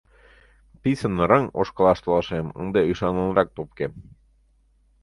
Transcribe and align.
Писын 0.81 1.15
рыҥ 1.29 1.43
ошкылаш 1.59 1.99
толашем, 2.03 2.47
ынде 2.61 2.81
ӱшанлынрак 2.91 3.49
топкем. 3.57 3.91